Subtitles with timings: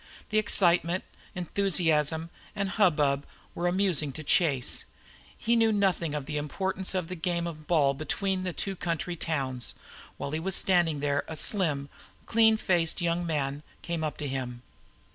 [0.29, 1.03] The excitement,
[1.35, 4.85] enthusiasm, and hubbub were amusing to Chase.
[5.37, 9.75] He knew nothing of the importance of a game of ball between two country towns.
[10.17, 11.87] While he was standing there a slim,
[12.25, 14.63] clean faced young man came up to him.